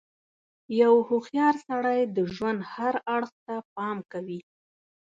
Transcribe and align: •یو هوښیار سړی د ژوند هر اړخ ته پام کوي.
•یو 0.81 0.93
هوښیار 1.07 1.55
سړی 1.67 1.99
د 2.15 2.17
ژوند 2.35 2.59
هر 2.73 2.95
اړخ 3.15 3.31
ته 3.45 3.55
پام 3.75 3.97
کوي. 4.11 4.39